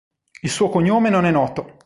[0.41, 1.77] Il suo cognome non è noto.